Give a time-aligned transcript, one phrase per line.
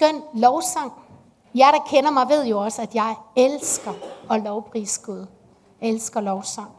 [0.00, 0.92] skøn lovsang.
[1.54, 3.92] Jeg, der kender mig, ved jo også, at jeg elsker
[4.30, 5.26] at lovprise Gud.
[5.80, 6.70] Jeg elsker lovsang.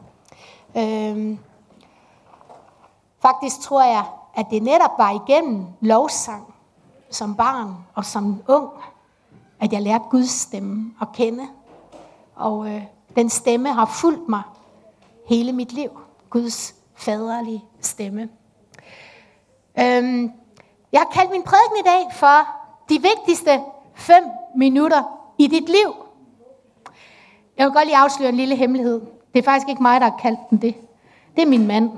[0.76, 1.38] Øhm,
[3.22, 4.04] faktisk tror jeg,
[4.34, 6.54] at det netop var igennem lovsang
[7.10, 8.70] som barn og som ung,
[9.60, 11.48] at jeg lærte Guds stemme at kende.
[12.36, 12.82] Og øh,
[13.16, 14.42] den stemme har fulgt mig
[15.28, 16.00] hele mit liv.
[16.30, 18.28] Guds faderlige stemme.
[19.78, 20.32] Øhm,
[20.92, 22.61] jeg har kaldt min prædiken i dag for
[22.92, 23.60] de vigtigste
[23.94, 24.24] fem
[24.56, 25.02] minutter
[25.38, 25.94] i dit liv.
[27.56, 29.00] Jeg vil godt lige afsløre en lille hemmelighed.
[29.34, 30.74] Det er faktisk ikke mig, der har kaldt den det.
[31.36, 31.90] Det er min mand.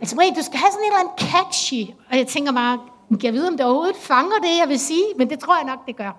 [0.00, 1.82] Altså Marie, du skal have sådan en eller andet catchy.
[2.10, 2.78] Og jeg tænker bare,
[3.10, 5.04] kan jeg vide, om det overhovedet fanger det, jeg vil sige?
[5.16, 6.12] Men det tror jeg nok, det gør.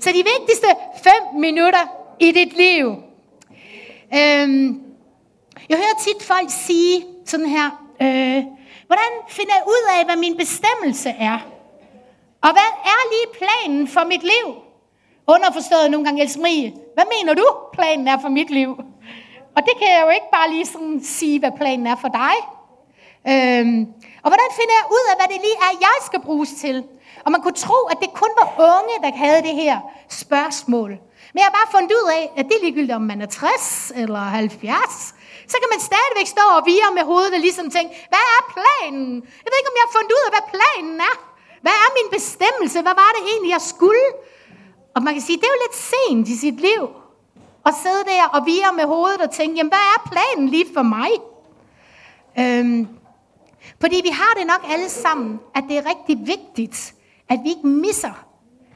[0.00, 0.66] Så de vigtigste
[1.02, 1.84] fem minutter
[2.20, 2.86] i dit liv.
[4.14, 4.82] Øhm,
[5.68, 7.66] jeg hører tit folk sige sådan her,
[8.02, 8.44] øh,
[8.86, 11.55] hvordan finder jeg ud af, hvad min bestemmelse er?
[12.46, 14.46] Og hvad er lige planen for mit liv?
[15.34, 18.70] Underforstået nogle gange, Else Marie, hvad mener du, planen er for mit liv?
[19.56, 22.36] Og det kan jeg jo ikke bare lige sådan sige, hvad planen er for dig.
[23.32, 23.80] Øhm,
[24.24, 26.76] og hvordan finder jeg ud af, hvad det lige er, jeg skal bruges til?
[27.24, 29.76] Og man kunne tro, at det kun var unge, der havde det her
[30.22, 30.90] spørgsmål.
[31.32, 33.92] Men jeg har bare fundet ud af, at det er ligegyldigt, om man er 60
[34.02, 35.14] eller 70.
[35.52, 39.08] Så kan man stadigvæk stå og vire med hovedet og ligesom tænke, hvad er planen?
[39.44, 41.25] Jeg ved ikke, om jeg har fundet ud af, hvad planen er.
[41.66, 42.82] Hvad er min bestemmelse?
[42.82, 44.06] Hvad var det egentlig, jeg skulle?
[44.94, 46.82] Og man kan sige, det er jo lidt sent i sit liv.
[47.66, 50.82] At sidde der og vire med hovedet og tænke, jamen hvad er planen lige for
[50.82, 51.10] mig?
[52.38, 52.88] Øhm,
[53.80, 56.94] fordi vi har det nok alle sammen, at det er rigtig vigtigt,
[57.28, 58.26] at vi ikke misser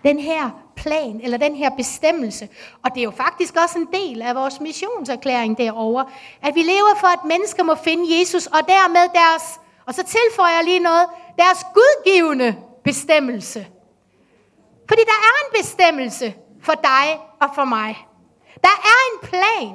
[0.05, 2.49] den her plan, eller den her bestemmelse.
[2.85, 6.05] Og det er jo faktisk også en del af vores missionserklæring derover,
[6.43, 10.55] at vi lever for, at mennesker må finde Jesus, og dermed deres, og så tilføjer
[10.57, 11.07] jeg lige noget,
[11.39, 12.57] deres gudgivende
[12.91, 13.67] bestemmelse.
[14.89, 18.07] Fordi der er en bestemmelse for dig og for mig.
[18.65, 19.75] Der er en plan.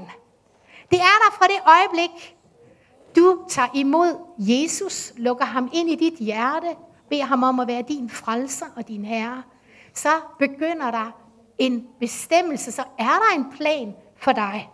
[0.91, 2.35] Det er der fra det øjeblik,
[3.15, 6.75] du tager imod Jesus, lukker ham ind i dit hjerte,
[7.09, 9.43] beder ham om at være din frelser og din herre,
[9.93, 11.11] så begynder der
[11.57, 14.69] en bestemmelse, så er der en plan for dig.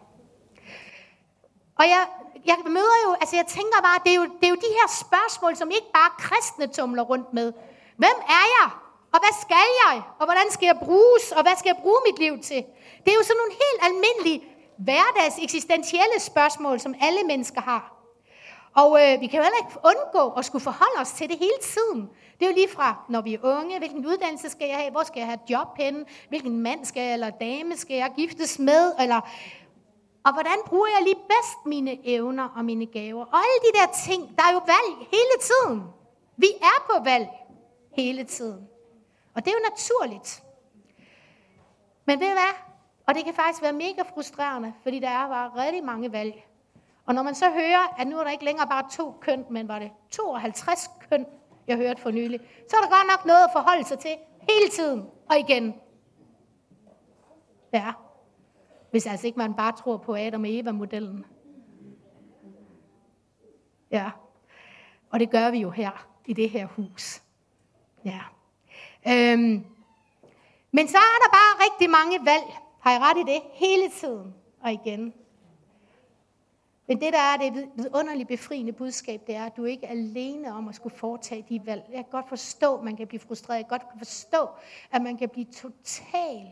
[1.75, 2.07] Og jeg,
[2.45, 4.87] jeg møder jo, altså jeg tænker bare, det er, jo, det er jo de her
[5.05, 7.53] spørgsmål, som ikke bare kristne tumler rundt med.
[7.97, 8.69] Hvem er jeg?
[9.13, 10.01] Og hvad skal jeg?
[10.19, 11.31] Og hvordan skal jeg bruges?
[11.31, 12.61] Og hvad skal jeg bruge mit liv til?
[13.03, 14.39] Det er jo sådan nogle helt almindelige
[14.77, 18.01] hverdags eksistentielle spørgsmål, som alle mennesker har.
[18.75, 21.59] Og øh, vi kan jo heller ikke undgå at skulle forholde os til det hele
[21.61, 22.09] tiden.
[22.39, 25.03] Det er jo lige fra, når vi er unge, hvilken uddannelse skal jeg have, hvor
[25.03, 28.93] skal jeg have job henne, hvilken mand skal jeg, eller dame skal jeg giftes med,
[28.99, 29.21] eller
[30.25, 33.25] og hvordan bruger jeg lige bedst mine evner og mine gaver.
[33.25, 35.83] Og alle de der ting, der er jo valg hele tiden.
[36.37, 37.27] Vi er på valg
[37.91, 38.67] hele tiden.
[39.33, 40.43] Og det er jo naturligt.
[42.05, 42.53] Men ved I hvad?
[43.07, 46.47] Og det kan faktisk være mega frustrerende, fordi der er bare rigtig mange valg.
[47.05, 49.67] Og når man så hører, at nu er der ikke længere bare to køn, men
[49.67, 51.25] var det 52 køn,
[51.67, 54.11] jeg hørte for nylig, så er der godt nok noget at forholde sig til
[54.49, 55.75] hele tiden og igen.
[57.73, 57.93] Ja.
[58.91, 61.25] Hvis altså ikke man bare tror på Adam og Eva-modellen.
[63.91, 64.11] Ja.
[65.09, 67.23] Og det gør vi jo her, i det her hus.
[68.05, 68.21] Ja.
[69.07, 69.65] Øhm.
[70.71, 72.57] Men så er der bare rigtig mange valg.
[72.79, 73.41] Har jeg ret i det?
[73.53, 75.13] Hele tiden og igen.
[76.87, 80.53] Men det, der er det underligt befriende budskab, det er, at du ikke er alene
[80.53, 81.83] om at skulle foretage de valg.
[81.89, 83.57] Jeg kan godt forstå, at man kan blive frustreret.
[83.57, 84.47] Jeg kan godt forstå,
[84.91, 86.49] at man kan blive totalt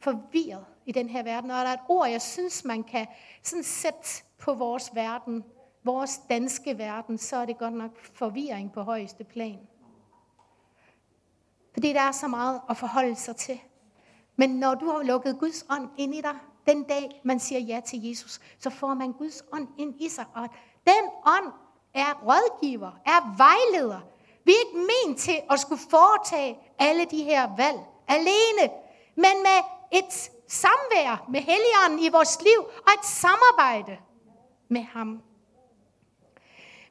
[0.00, 1.50] forvirret i den her verden.
[1.50, 3.06] Og der er et ord, jeg synes, man kan
[3.42, 5.44] sådan sætte på vores verden,
[5.84, 9.58] vores danske verden, så er det godt nok forvirring på højeste plan.
[11.72, 13.60] Fordi der er så meget at forholde sig til.
[14.36, 16.34] Men når du har lukket Guds ånd ind i dig,
[16.66, 20.24] den dag man siger ja til Jesus, så får man Guds ånd ind i sig.
[20.34, 20.48] Og
[20.86, 21.52] den ånd
[21.94, 24.00] er rådgiver, er vejleder.
[24.44, 27.78] Vi er ikke ment til at skulle foretage alle de her valg
[28.08, 28.72] alene,
[29.16, 29.58] men med
[29.92, 33.98] et samvær med Helligånden i vores liv og et samarbejde
[34.68, 35.22] med ham.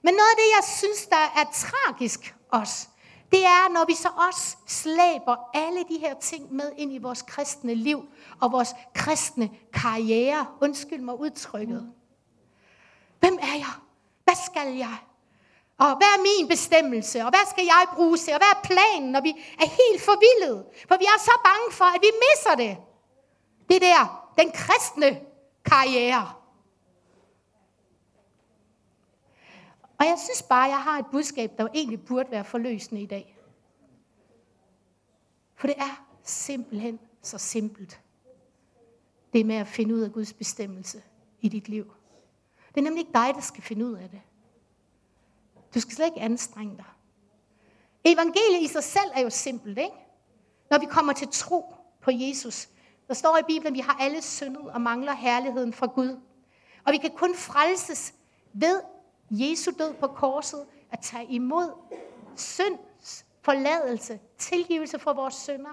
[0.03, 2.87] Men noget af det, jeg synes, der er tragisk også,
[3.31, 7.21] det er, når vi så også slæber alle de her ting med ind i vores
[7.21, 8.05] kristne liv
[8.41, 10.45] og vores kristne karriere.
[10.61, 11.91] Undskyld mig udtrykket.
[13.19, 13.73] Hvem er jeg?
[14.23, 14.97] Hvad skal jeg?
[15.77, 17.19] Og hvad er min bestemmelse?
[17.19, 18.33] Og hvad skal jeg bruge til?
[18.33, 19.29] Og hvad er planen, når vi
[19.59, 20.65] er helt forvildet?
[20.87, 22.77] For vi er så bange for, at vi misser det.
[23.69, 25.19] Det der, den kristne
[25.65, 26.40] karriere.
[30.01, 33.37] Og jeg synes bare, jeg har et budskab, der egentlig burde være forløsende i dag.
[35.55, 38.01] For det er simpelthen så simpelt.
[39.33, 41.03] Det med at finde ud af Guds bestemmelse
[41.41, 41.93] i dit liv.
[42.67, 44.21] Det er nemlig ikke dig, der skal finde ud af det.
[45.75, 46.85] Du skal slet ikke anstrenge dig.
[48.03, 49.95] Evangeliet i sig selv er jo simpelt, ikke?
[50.69, 52.69] Når vi kommer til tro på Jesus.
[53.07, 56.19] Der står i Bibelen, at vi har alle syndet og mangler herligheden fra Gud.
[56.85, 58.13] Og vi kan kun frelses
[58.53, 58.81] ved
[59.31, 61.71] Jesu død på korset, at tage imod
[62.35, 65.69] synds forladelse, tilgivelse for vores synder.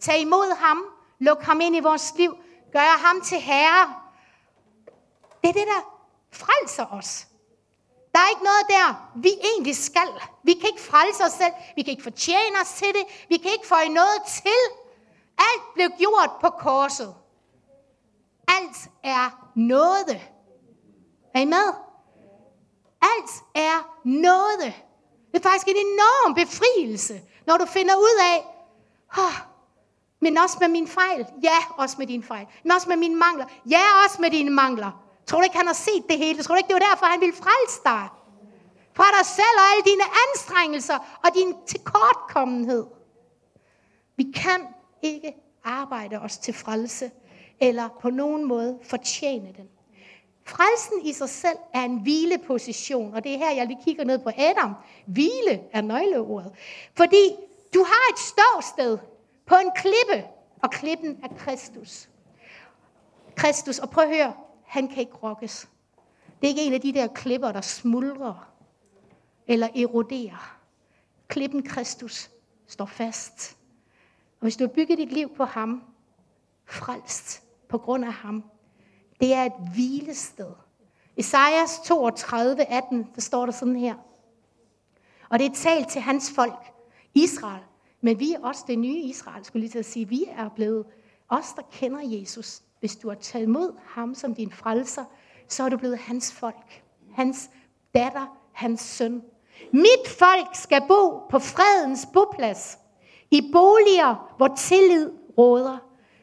[0.00, 0.84] Tag imod ham,
[1.18, 2.36] luk ham ind i vores liv,
[2.72, 3.94] gør ham til herre.
[5.42, 5.98] Det er det, der
[6.32, 7.26] frelser os.
[8.12, 10.08] Der er ikke noget der, vi egentlig skal.
[10.42, 11.52] Vi kan ikke frelse os selv.
[11.76, 13.26] Vi kan ikke fortjene os til det.
[13.28, 14.62] Vi kan ikke få noget til.
[15.38, 17.14] Alt blev gjort på korset.
[18.48, 20.20] Alt er noget.
[21.34, 21.91] Er I med?
[23.02, 24.74] Alt er noget.
[25.32, 28.44] Det er faktisk en enorm befrielse, når du finder ud af,
[29.18, 29.36] oh,
[30.20, 31.26] men også med min fejl.
[31.42, 32.46] Ja, også med din fejl.
[32.62, 33.46] Men også med mine mangler.
[33.70, 34.90] Ja, også med dine mangler.
[35.26, 36.42] Tror du ikke, han har set det hele?
[36.42, 38.08] Tror du ikke, det var derfor, han ville frelse dig?
[38.94, 42.86] Fra dig selv og alle dine anstrengelser og din tilkortkommenhed.
[44.16, 44.66] Vi kan
[45.02, 45.34] ikke
[45.64, 47.10] arbejde os til frelse,
[47.60, 49.68] eller på nogen måde fortjene den.
[50.44, 54.18] Frelsen i sig selv er en hvileposition, og det er her, jeg lige kigger ned
[54.18, 54.74] på Adam.
[55.06, 56.52] Hvile er nøgleordet.
[56.96, 57.36] Fordi
[57.74, 58.98] du har et ståsted
[59.46, 60.28] på en klippe,
[60.62, 62.08] og klippen er Kristus.
[63.36, 64.32] Kristus, og prøv at høre,
[64.64, 65.68] han kan ikke rokkes.
[66.40, 68.52] Det er ikke en af de der klipper, der smuldrer
[69.46, 70.58] eller eroderer.
[71.28, 72.30] Klippen Kristus
[72.66, 73.56] står fast.
[74.40, 75.82] Og hvis du har bygget dit liv på ham,
[76.64, 78.44] frelst på grund af ham,
[79.22, 80.52] det er et hvilested.
[81.16, 83.94] Esajas 32, 18, der står der sådan her.
[85.28, 86.72] Og det er talt til hans folk,
[87.14, 87.62] Israel.
[88.00, 90.08] Men vi er også det nye Israel, skulle lige til at sige.
[90.08, 90.86] Vi er blevet
[91.28, 92.62] os, der kender Jesus.
[92.80, 95.04] Hvis du har taget imod ham som din frelser,
[95.48, 96.82] så er du blevet hans folk.
[97.14, 97.50] Hans
[97.94, 99.22] datter, hans søn.
[99.72, 102.78] Mit folk skal bo på fredens boplads.
[103.30, 105.78] I boliger, hvor tillid råder.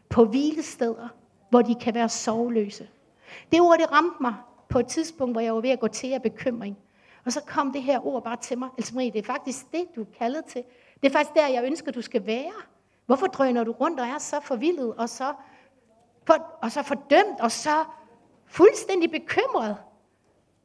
[0.10, 1.08] På hvilesteder,
[1.50, 2.90] hvor de kan være sovløse.
[3.52, 4.36] Det ord, det ramte mig
[4.70, 6.78] på et tidspunkt, hvor jeg var ved at gå til af bekymring.
[7.26, 8.70] Og så kom det her ord bare til mig.
[8.78, 10.64] Altså Marie, det er faktisk det, du er kaldet til.
[11.02, 12.54] Det er faktisk der, jeg ønsker, du skal være.
[13.06, 15.34] Hvorfor drøner du rundt og er så forvildet, og så,
[16.28, 17.86] for, og så fordømt, og så
[18.48, 19.78] fuldstændig bekymret?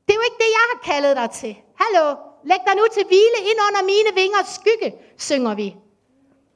[0.07, 1.57] Det er jo ikke det, jeg har kaldet dig til.
[1.75, 5.77] Hallo, læg dig nu til hvile ind under mine vingers skygge, synger vi.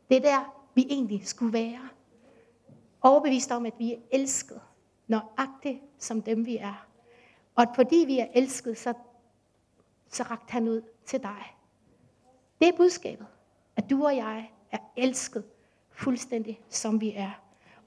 [0.09, 1.89] Det er der, vi egentlig skulle være.
[3.09, 4.61] Overbevist om, at vi er elsket,
[5.07, 6.87] nøjagtigt som dem vi er.
[7.55, 8.95] Og at fordi vi er elsket, så,
[10.09, 11.57] så rakte han ud til dig.
[12.61, 13.27] Det er budskabet,
[13.77, 15.45] at du og jeg er elsket
[15.91, 17.31] fuldstændig som vi er.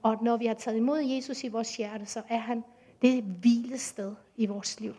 [0.02, 2.64] Og når vi har taget imod Jesus i vores hjerte, så er han
[3.02, 4.94] det hvilested i vores liv.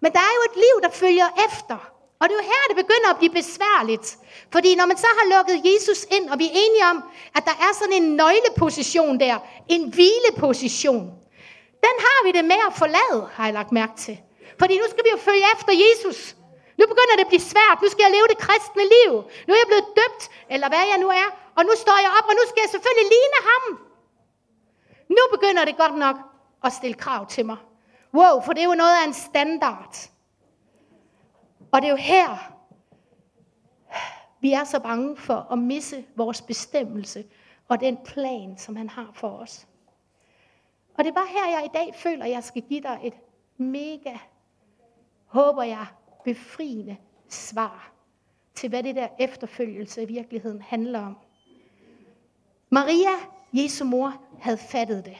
[0.00, 1.99] Men der er jo et liv, der følger efter.
[2.20, 4.06] Og det er jo her, det begynder at blive besværligt.
[4.54, 6.98] Fordi når man så har lukket Jesus ind, og vi er enige om,
[7.36, 9.36] at der er sådan en nøgleposition der,
[9.68, 11.04] en hvileposition,
[11.86, 14.16] den har vi det med at forlade, har jeg lagt mærke til.
[14.60, 16.18] Fordi nu skal vi jo følge efter Jesus.
[16.78, 17.76] Nu begynder det at blive svært.
[17.82, 19.10] Nu skal jeg leve det kristne liv.
[19.46, 20.22] Nu er jeg blevet døbt,
[20.54, 21.28] eller hvad jeg nu er.
[21.56, 23.64] Og nu står jeg op, og nu skal jeg selvfølgelig ligne ham.
[25.16, 26.16] Nu begynder det godt nok
[26.66, 27.58] at stille krav til mig.
[28.14, 29.94] Wow, for det er jo noget af en standard.
[31.72, 32.56] Og det er jo her,
[34.40, 37.24] vi er så bange for at misse vores bestemmelse
[37.68, 39.68] og den plan, som han har for os.
[40.98, 43.14] Og det er bare her, jeg i dag føler, at jeg skal give dig et
[43.56, 44.16] mega,
[45.26, 45.86] håber jeg,
[46.24, 46.96] befriende
[47.28, 47.92] svar
[48.54, 51.16] til, hvad det der efterfølgelse i virkeligheden handler om.
[52.70, 53.10] Maria,
[53.52, 55.16] Jesu mor, havde fattet det.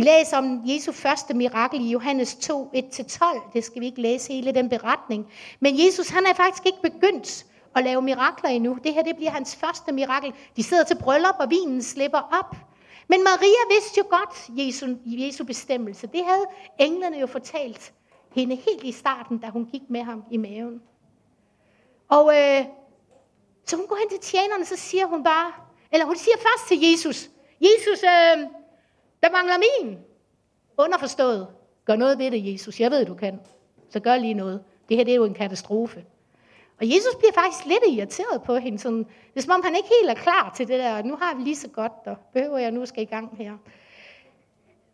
[0.00, 3.52] Vi læser om Jesu første mirakel i Johannes 2, 1-12.
[3.52, 5.32] Det skal vi ikke læse hele den beretning.
[5.60, 8.78] Men Jesus, han er faktisk ikke begyndt at lave mirakler endnu.
[8.84, 10.32] Det her, det bliver hans første mirakel.
[10.56, 12.56] De sidder til bryllup, og vinen slipper op.
[13.08, 16.06] Men Maria vidste jo godt Jesu, Jesu bestemmelse.
[16.06, 16.44] Det havde
[16.78, 17.92] englene jo fortalt
[18.34, 20.82] hende helt i starten, da hun gik med ham i maven.
[22.08, 22.64] Og øh,
[23.66, 25.52] så hun går hen til tjenerne, så siger hun bare,
[25.92, 27.30] eller hun siger først til Jesus,
[27.60, 28.59] Jesus, øh,
[29.22, 29.98] der mangler min.
[30.78, 31.48] Underforstået.
[31.84, 32.80] Gør noget ved det, Jesus.
[32.80, 33.40] Jeg ved, du kan.
[33.90, 34.64] Så gør lige noget.
[34.88, 36.04] Det her det er jo en katastrofe.
[36.80, 38.78] Og Jesus bliver faktisk lidt irriteret på hende.
[38.78, 41.02] Sådan, det er som om, han ikke helt er klar til det der.
[41.02, 43.56] Nu har vi lige så godt, og behøver jeg nu skal i gang her.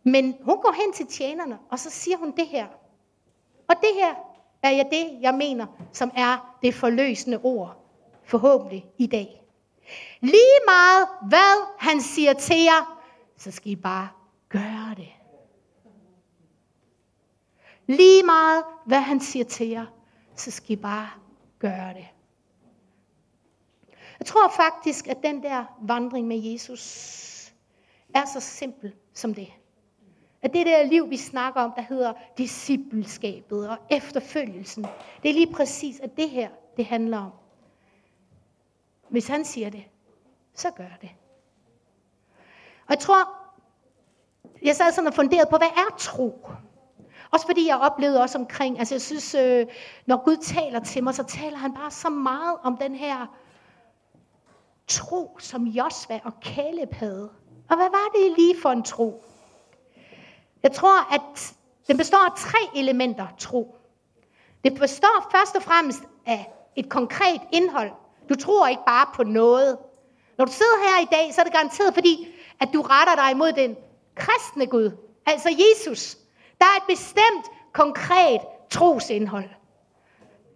[0.03, 2.65] Men hun går hen til tjenerne, og så siger hun det her.
[3.67, 4.13] Og det her
[4.63, 7.83] er ja det, jeg mener, som er det forløsende ord
[8.23, 9.41] forhåbentlig i dag.
[10.21, 13.03] Lige meget hvad han siger til jer,
[13.37, 14.09] så skal I bare
[14.49, 15.09] gøre det.
[17.87, 19.85] Lige meget hvad han siger til jer,
[20.35, 21.09] så skal I bare
[21.59, 22.07] gøre det.
[24.19, 27.53] Jeg tror faktisk, at den der vandring med Jesus
[28.13, 29.53] er så simpel som det.
[30.41, 34.85] At det der liv, vi snakker om, der hedder discipleskabet og efterfølgelsen,
[35.23, 37.31] det er lige præcis, at det her, det handler om.
[39.09, 39.83] Hvis han siger det,
[40.53, 41.09] så gør det.
[42.87, 43.36] Og jeg tror,
[44.61, 46.49] jeg sad sådan og funderede på, hvad er tro?
[47.31, 49.65] Også fordi jeg oplevede også omkring, altså jeg synes, øh,
[50.05, 53.25] når Gud taler til mig, så taler han bare så meget om den her
[54.87, 57.29] tro, som Josva og Kaleb havde.
[57.69, 59.23] Og hvad var det lige for en tro?
[60.63, 61.55] Jeg tror, at
[61.87, 63.75] den består af tre elementer, tro.
[64.63, 67.91] Det består først og fremmest af et konkret indhold.
[68.29, 69.77] Du tror ikke bare på noget.
[70.37, 72.27] Når du sidder her i dag, så er det garanteret fordi,
[72.59, 73.75] at du retter dig imod den
[74.17, 74.91] kristne Gud,
[75.25, 76.17] altså Jesus.
[76.59, 79.49] Der er et bestemt, konkret trosindhold.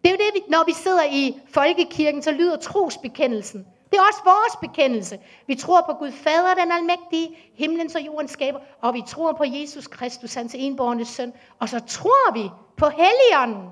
[0.03, 3.65] Det er jo det, når vi sidder i folkekirken, så lyder trosbekendelsen.
[3.91, 5.19] Det er også vores bekendelse.
[5.47, 9.43] Vi tror på Gud Fader, den almægtige, himlen og jorden skaber, og vi tror på
[9.43, 13.69] Jesus Kristus, hans enborne søn, og så tror vi på Helligånden.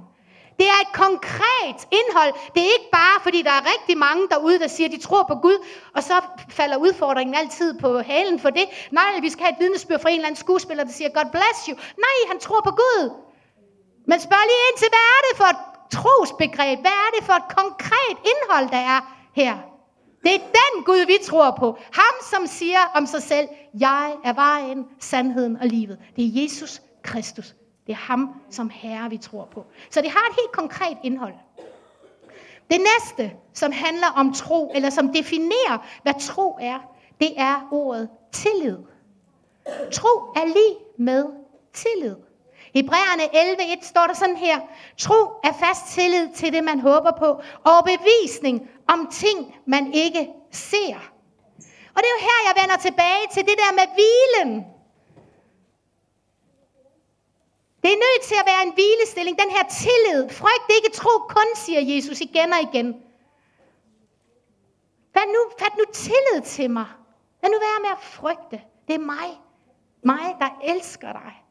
[0.60, 2.34] Det er et konkret indhold.
[2.54, 5.24] Det er ikke bare, fordi der er rigtig mange derude, der siger, at de tror
[5.24, 5.58] på Gud,
[5.96, 6.16] og så
[6.50, 8.66] falder udfordringen altid på halen for det.
[8.92, 11.60] Nej, vi skal have et vidnesbyrd fra en eller anden skuespiller, der siger, God bless
[11.68, 11.76] you.
[12.06, 13.04] Nej, han tror på Gud.
[14.08, 15.62] Men spørg lige ind til, hvad er det for et
[15.98, 16.80] trosbegreb?
[16.80, 19.02] Hvad er det for et konkret indhold, der er
[19.36, 19.58] her?
[20.24, 21.78] Det er den Gud, vi tror på.
[21.94, 23.48] Ham, som siger om sig selv,
[23.80, 25.98] jeg er vejen, sandheden og livet.
[26.16, 27.54] Det er Jesus Kristus.
[27.90, 29.66] Det er ham som Herre, vi tror på.
[29.90, 31.34] Så det har et helt konkret indhold.
[32.72, 36.80] Det næste, som handler om tro, eller som definerer, hvad tro er,
[37.20, 38.78] det er ordet tillid.
[39.92, 41.26] Tro er lige med
[41.74, 42.16] tillid.
[42.74, 44.60] Hebræerne 11.1 står der sådan her.
[44.98, 50.30] Tro er fast tillid til det, man håber på, og bevisning om ting, man ikke
[50.52, 50.96] ser.
[51.96, 54.79] Og det er jo her, jeg vender tilbage til det der med hvilen.
[57.84, 60.30] Det er nødt til at være en hvilestilling, den her tillid.
[60.30, 63.04] Frygt ikke tro kun, siger Jesus igen og igen.
[65.14, 66.86] Fat nu, fat nu tillid til mig.
[67.44, 68.62] Lad nu være med at frygte.
[68.88, 69.42] Det er mig.
[70.04, 71.44] Mig, der elsker dig.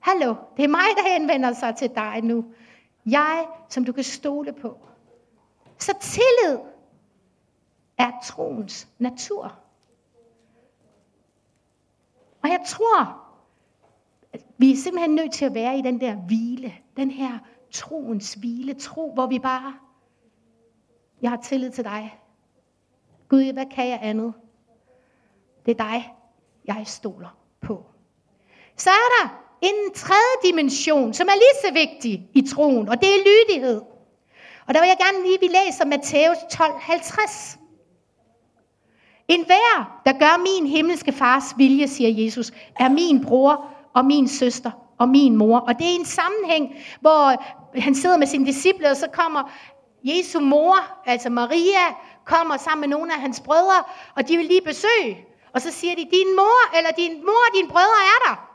[0.00, 2.44] Hallo, det er mig, der henvender sig til dig nu.
[3.06, 4.78] Jeg, som du kan stole på.
[5.78, 6.58] Så tillid
[7.98, 9.58] er troens natur.
[12.42, 13.29] Og jeg tror,
[14.60, 17.38] vi er simpelthen nødt til at være i den der hvile, den her
[17.70, 19.74] troens hvile, tro, hvor vi bare,
[21.22, 22.18] jeg har tillid til dig.
[23.28, 24.34] Gud, hvad kan jeg andet?
[25.66, 26.14] Det er dig,
[26.64, 27.84] jeg stoler på.
[28.76, 29.28] Så er der
[29.62, 33.80] en tredje dimension, som er lige så vigtig i troen, og det er lydighed.
[34.66, 37.58] Og der vil jeg gerne lige, vi læser Matthæus 12:50.
[39.28, 44.28] En hver, der gør min himmelske fars vilje, siger Jesus, er min bror og min
[44.28, 45.58] søster og min mor.
[45.58, 47.42] Og det er en sammenhæng, hvor
[47.80, 49.50] han sidder med sine disciple, og så kommer
[50.04, 51.94] Jesu mor, altså Maria,
[52.24, 53.84] kommer sammen med nogle af hans brødre,
[54.16, 55.26] og de vil lige besøge.
[55.52, 58.50] Og så siger de, din mor, eller din mor og dine brødre er der.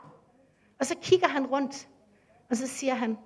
[0.78, 1.88] Og så kigger han rundt,
[2.50, 3.18] og så siger han,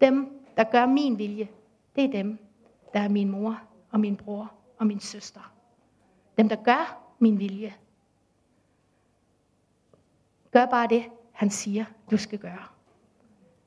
[0.00, 1.48] dem, der gør min vilje,
[1.96, 2.38] det er dem,
[2.92, 3.60] der er min mor
[3.92, 5.52] og min bror og min søster.
[6.38, 7.74] Dem, der gør min vilje.
[10.50, 11.04] Gør bare det,
[11.40, 12.64] han siger, du skal gøre,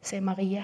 [0.02, 0.64] sagde Maria.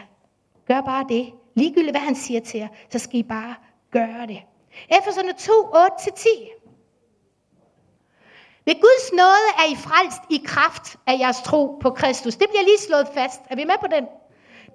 [0.67, 1.33] Gør bare det.
[1.55, 3.55] Ligegyldigt hvad han siger til jer, så skal I bare
[3.91, 4.41] gøre det.
[4.89, 6.29] Efeserne 2, 8-10.
[8.65, 12.35] Ved Guds nåde er I frelst i kraft af jeres tro på Kristus.
[12.35, 13.41] Det bliver lige slået fast.
[13.49, 14.03] Er vi med på den?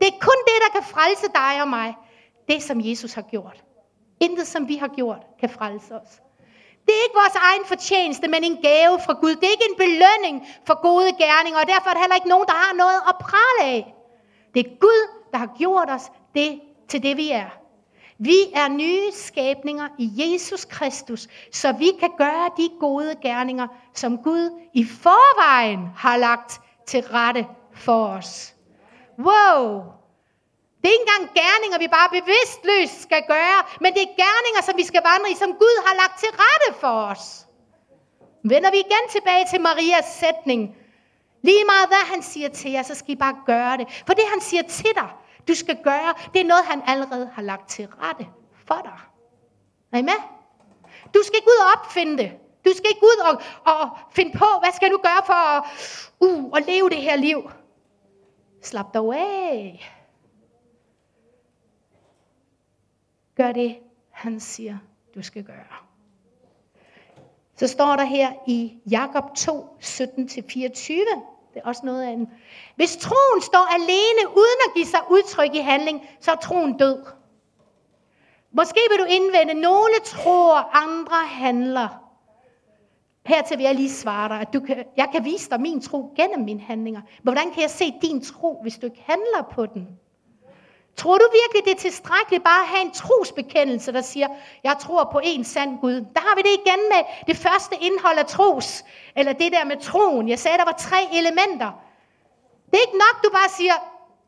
[0.00, 1.94] Det er kun det, der kan frelse dig og mig.
[2.48, 3.64] Det, som Jesus har gjort.
[4.20, 6.20] Intet, som vi har gjort, kan frelse os.
[6.86, 9.34] Det er ikke vores egen fortjeneste, men en gave fra Gud.
[9.34, 12.46] Det er ikke en belønning for gode gerninger, og derfor er der heller ikke nogen,
[12.46, 13.94] der har noget at prale af.
[14.54, 17.50] Det er Gud, der har gjort os det til det, vi er.
[18.18, 24.18] Vi er nye skabninger i Jesus Kristus, så vi kan gøre de gode gerninger, som
[24.18, 28.54] Gud i forvejen har lagt til rette for os.
[29.18, 29.82] Wow!
[30.84, 34.74] Det er ikke engang gerninger, vi bare bevidstløst skal gøre, men det er gerninger, som
[34.76, 37.46] vi skal vandre i, som Gud har lagt til rette for os.
[38.52, 40.76] Vender vi igen tilbage til Marias sætning.
[41.42, 43.86] Lige meget hvad han siger til jer, så skal I bare gøre det.
[44.06, 45.08] For det han siger til dig,
[45.48, 48.26] du skal gøre, det er noget, han allerede har lagt til rette
[48.68, 48.98] for dig.
[49.92, 50.20] Er I med?
[51.14, 52.30] Du skal ikke ud og opfinde det.
[52.64, 53.34] Du skal ikke ud og,
[53.72, 55.62] og finde på, hvad skal du gøre for at,
[56.20, 57.50] uh, at leve det her liv.
[58.62, 59.90] Slap dig af.
[63.36, 63.78] Gør det,
[64.10, 64.78] han siger,
[65.14, 65.84] du skal gøre.
[67.56, 72.28] Så står der her i Jakob 2, 17-24, det er også noget af en...
[72.76, 77.04] Hvis troen står alene uden at give sig udtryk i handling, så er troen død.
[78.52, 81.88] Måske vil du indvende, nogle tror, andre handler.
[83.26, 86.12] Hertil vil jeg lige svare dig, at du kan, jeg kan vise dig min tro
[86.16, 87.00] gennem mine handlinger.
[87.00, 89.98] Men hvordan kan jeg se din tro, hvis du ikke handler på den?
[90.96, 94.28] Tror du virkelig, det er tilstrækkeligt bare at have en trosbekendelse, der siger,
[94.64, 95.92] jeg tror på en sand Gud?
[95.92, 98.84] Der har vi det igen med det første indhold af tros,
[99.16, 100.28] eller det der med troen.
[100.28, 101.70] Jeg sagde, der var tre elementer.
[102.66, 103.72] Det er ikke nok, du bare siger,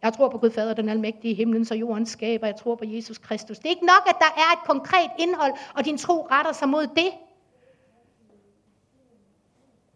[0.02, 3.18] jeg tror på Gud Fader, den almægtige himlen og jordens skaber, jeg tror på Jesus
[3.18, 3.58] Kristus.
[3.58, 6.68] Det er ikke nok, at der er et konkret indhold, og din tro retter sig
[6.68, 7.12] mod det.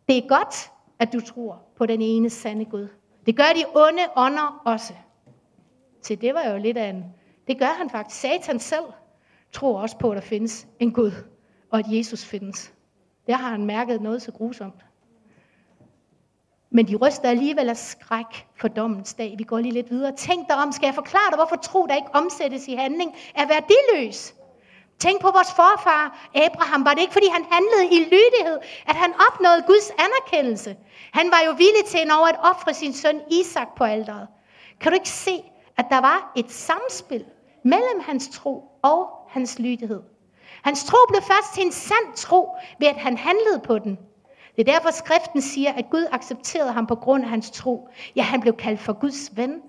[0.09, 2.89] Det er godt, at du tror på den ene sande Gud.
[3.27, 4.95] Det gør de onde ånder også
[6.03, 7.05] til, det var jo lidt af en...
[7.47, 8.21] Det gør han faktisk.
[8.21, 8.85] Satan selv
[9.53, 11.13] tror også på, at der findes en Gud,
[11.71, 12.73] og at Jesus findes.
[13.27, 14.85] Der har han mærket noget så grusomt.
[16.71, 19.35] Men de ryster alligevel af skræk for dommens dag.
[19.39, 20.17] Vi går lige lidt videre.
[20.17, 23.47] Tænk dig om, skal jeg forklare dig, hvorfor tro, der ikke omsættes i handling, er
[23.47, 24.35] værdiløs?
[24.99, 26.85] Tænk på vores forfar Abraham.
[26.85, 30.77] Var det ikke, fordi han handlede i lydighed, at han opnåede Guds anerkendelse?
[31.13, 34.29] Han var jo villig til over at ofre sin søn Isak på alderet.
[34.81, 35.43] Kan du ikke se,
[35.81, 37.25] at der var et samspil
[37.63, 40.03] mellem hans tro og hans lydighed.
[40.63, 43.99] Hans tro blev først til en sand tro, ved at han handlede på den.
[44.57, 47.89] Det er derfor skriften siger, at Gud accepterede ham på grund af hans tro.
[48.17, 49.63] Ja, han blev kaldt for Guds ven.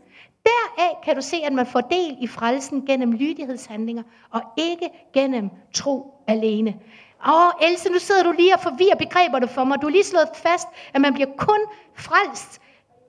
[0.45, 5.49] Deraf kan du se, at man får del i frelsen gennem lydighedshandlinger, og ikke gennem
[5.73, 6.79] tro alene.
[7.27, 9.81] Åh, Else, nu sidder du lige og forvirrer begreberne for mig.
[9.81, 11.59] Du har lige slået fast, at man bliver kun
[11.95, 12.61] frelst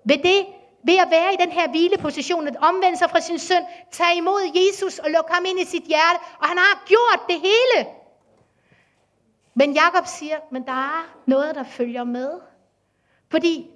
[0.04, 0.46] ved det,
[0.82, 4.42] ved at være i den her hvileposition, at omvende sig fra sin søn, tage imod
[4.56, 7.88] Jesus og lukke ham ind i sit hjerte, og han har gjort det hele.
[9.54, 12.30] Men Jakob siger, men der er noget, der følger med.
[13.30, 13.70] Fordi,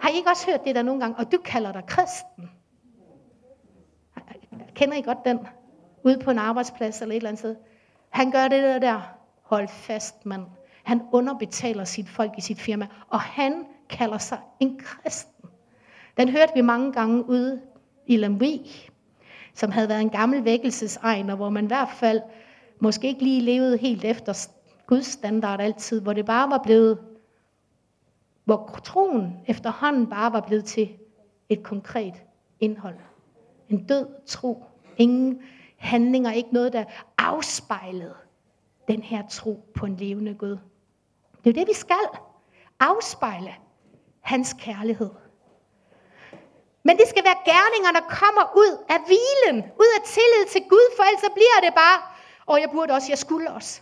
[0.00, 2.50] har I ikke også hørt det der nogle gange, og du kalder dig kristen?
[4.74, 5.38] Kender I godt den?
[6.04, 7.56] Ude på en arbejdsplads eller et eller andet sted.
[8.08, 9.00] Han gør det der der.
[9.42, 10.46] Hold fast, mand.
[10.84, 15.50] Han underbetaler sit folk i sit firma, og han kalder sig en kristen.
[16.16, 17.60] Den hørte vi mange gange ude
[18.06, 18.70] i Lemvi,
[19.54, 22.20] som havde været en gammel vækkelsesegn, og hvor man i hvert fald
[22.80, 24.48] måske ikke lige levede helt efter
[24.86, 26.98] Guds standard altid, hvor det bare var blevet,
[28.44, 30.88] hvor troen efterhånden bare var blevet til
[31.48, 32.14] et konkret
[32.60, 32.96] indhold.
[33.68, 34.64] En død tro.
[34.96, 35.40] Ingen
[35.76, 36.84] handlinger, ikke noget, der
[37.18, 38.14] afspejlede
[38.88, 40.58] den her tro på en levende Gud.
[41.44, 42.18] Det er det, vi skal.
[42.80, 43.54] Afspejle
[44.20, 45.10] hans kærlighed.
[46.86, 50.86] Men det skal være gerninger, der kommer ud af hvilen, ud af tillid til Gud,
[50.96, 51.98] for ellers bliver det bare,
[52.46, 53.80] og jeg burde også, jeg skulle også.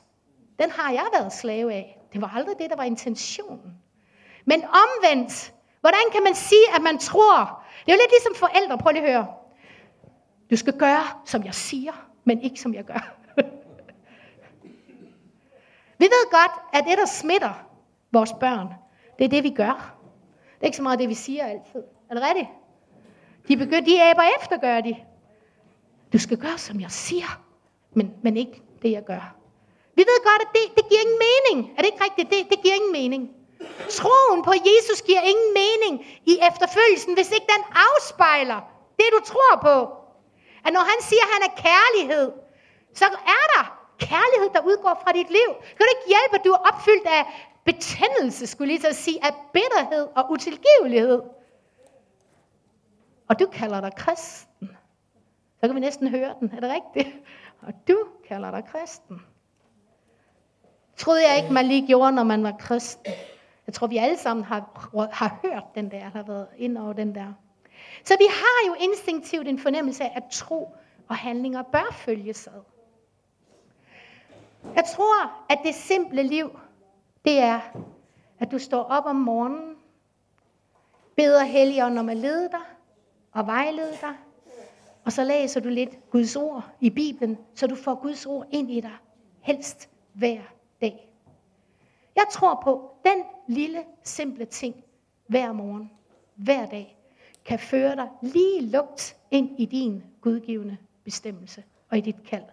[0.58, 1.98] Den har jeg været slave af.
[2.12, 3.74] Det var aldrig det, der var intentionen.
[4.44, 7.64] Men omvendt, hvordan kan man sige, at man tror?
[7.86, 9.26] Det er jo lidt ligesom forældre, prøv lige at høre.
[10.50, 11.92] Du skal gøre, som jeg siger,
[12.24, 13.14] men ikke som jeg gør.
[16.00, 17.52] vi ved godt, at det, der smitter
[18.12, 18.68] vores børn,
[19.18, 19.94] det er det, vi gør.
[20.54, 21.82] Det er ikke så meget det, vi siger altid.
[22.10, 22.48] Er det rigtigt?
[23.48, 24.96] De begynder, de æber efter, gør de.
[26.12, 27.40] Du skal gøre, som jeg siger,
[27.92, 29.36] men, men ikke det, jeg gør.
[29.96, 31.58] Vi ved godt, at det, det giver ingen mening.
[31.76, 32.30] Er det ikke rigtigt?
[32.30, 33.22] Det, det giver ingen mening.
[33.98, 35.94] Troen på Jesus giver ingen mening
[36.32, 38.60] i efterfølgelsen, hvis ikke den afspejler
[38.98, 39.76] det, du tror på.
[40.66, 42.26] At når han siger, at han er kærlighed,
[42.94, 43.04] så
[43.36, 43.62] er der
[43.98, 45.50] kærlighed, der udgår fra dit liv.
[45.76, 47.22] Kan du ikke hjælpe, at du er opfyldt af
[47.64, 51.20] betændelse, skulle jeg lige sige, af bitterhed og utilgivelighed?
[53.28, 54.76] Og du kalder dig kristen.
[55.60, 56.52] Så kan vi næsten høre den.
[56.56, 57.16] Er det rigtigt?
[57.62, 59.22] Og du kalder dig kristen.
[60.96, 63.12] Troede jeg ikke, man lige gjorde, når man var kristen.
[63.66, 67.14] Jeg tror, vi alle sammen har, har hørt den der, har været ind over den
[67.14, 67.32] der.
[68.04, 70.76] Så vi har jo instinktivt en fornemmelse af, at tro
[71.08, 72.62] og handlinger bør følges ad.
[74.74, 76.58] Jeg tror, at det simple liv,
[77.24, 77.60] det er,
[78.38, 79.76] at du står op om morgenen,
[81.16, 82.60] beder Helligånden om at lede dig,
[83.34, 84.14] og vejlede dig.
[85.04, 88.70] Og så læser du lidt Guds ord i Bibelen, så du får Guds ord ind
[88.70, 88.96] i dig,
[89.40, 90.40] helst hver
[90.80, 91.12] dag.
[92.16, 94.84] Jeg tror på, den lille, simple ting
[95.26, 95.90] hver morgen,
[96.34, 96.98] hver dag,
[97.44, 102.44] kan føre dig lige lugt ind i din gudgivende bestemmelse og i dit kald.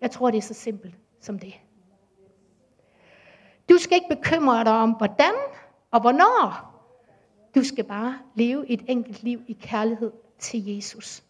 [0.00, 0.94] Jeg tror, det er så simpelt.
[1.20, 1.54] som det.
[3.68, 5.34] Du skal ikke bekymre dig om, hvordan
[5.90, 6.77] og hvornår.
[7.58, 11.24] Du skal bare leve et enkelt liv i kærlighed til Jesus.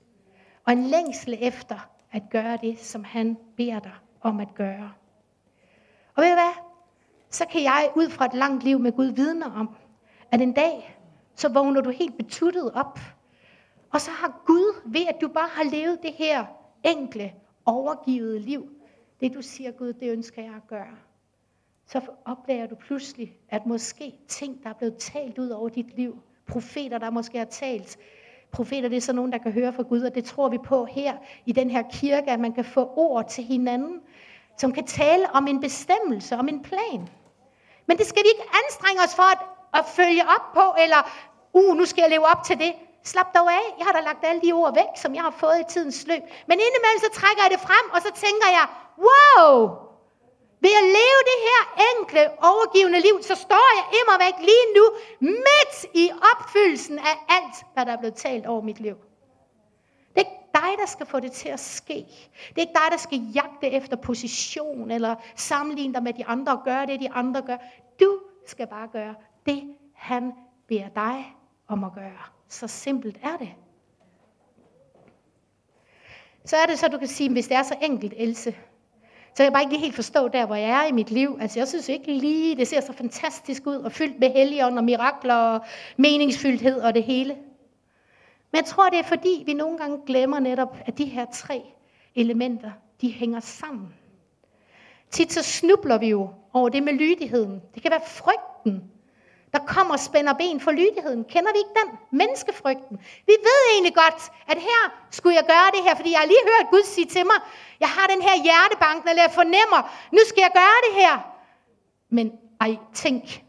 [0.65, 4.93] Og en længsel efter at gøre det, som han beder dig om at gøre.
[6.15, 6.55] Og ved du hvad?
[7.31, 9.77] Så kan jeg ud fra et langt liv med Gud vidne om,
[10.33, 10.99] at en dag,
[11.35, 12.99] så vågner du helt betuttet op.
[13.91, 16.47] Og så har Gud, ved at du bare har levet det her
[16.85, 17.33] enkle,
[17.65, 18.69] overgivet liv,
[19.21, 20.97] det du siger, Gud, det ønsker jeg at gøre.
[21.93, 26.19] Så opdager du pludselig, at måske ting, der er blevet talt ud over dit liv,
[26.47, 27.99] profeter, der måske har talt,
[28.53, 30.85] profeter, det er så nogen, der kan høre fra Gud, og det tror vi på
[30.85, 34.01] her i den her kirke, at man kan få ord til hinanden,
[34.59, 37.09] som kan tale om en bestemmelse, om en plan.
[37.87, 39.39] Men det skal vi ikke anstrenge os for at,
[39.75, 41.01] at følge op på, eller,
[41.53, 42.73] uh, nu skal jeg leve op til det.
[43.05, 43.65] Slap dog af.
[43.79, 46.23] Jeg har da lagt alle de ord væk, som jeg har fået i tidens løb.
[46.49, 48.67] Men indimellem så trækker jeg det frem, og så tænker jeg,
[49.07, 49.88] wow,
[50.61, 54.85] ved at leve det her enkle, overgivende liv, så står jeg immer væk lige nu
[55.21, 58.97] midt i opfyldelsen af alt, hvad der er blevet talt over mit liv.
[60.15, 62.07] Det er ikke dig, der skal få det til at ske.
[62.49, 66.53] Det er ikke dig, der skal jagte efter position, eller sammenligne dig med de andre
[66.53, 67.57] og gøre det, de andre gør.
[68.01, 69.15] Du skal bare gøre
[69.47, 70.33] det, han
[70.69, 71.37] beder dig
[71.69, 72.23] om at gøre.
[72.49, 73.55] Så simpelt er det.
[76.45, 78.57] Så er det så, du kan sige, hvis det er så enkelt, Else,
[79.39, 81.39] så jeg bare ikke helt forstå der, hvor jeg er i mit liv.
[81.41, 84.85] Altså jeg synes ikke lige, det ser så fantastisk ud, og fyldt med helligånd og
[84.85, 85.61] mirakler og
[85.97, 87.35] meningsfyldthed og det hele.
[88.53, 91.63] Men jeg tror, det er fordi, vi nogle gange glemmer netop, at de her tre
[92.15, 92.71] elementer,
[93.01, 93.95] de hænger sammen.
[95.11, 97.63] Tit så snubler vi jo over det med lydigheden.
[97.75, 98.91] Det kan være frygten,
[99.53, 101.25] der kommer og spænder ben for lydigheden.
[101.25, 102.19] Kender vi ikke den?
[102.21, 102.97] Menneskefrygten.
[103.27, 104.21] Vi ved egentlig godt,
[104.53, 107.27] at her skulle jeg gøre det her, fordi jeg har lige hørt Gud sige til
[107.27, 107.39] mig,
[107.81, 109.81] jeg har den her hjertebank, eller jeg fornemmer,
[110.13, 111.15] nu skal jeg gøre det her.
[112.11, 113.45] Men ej, tænk.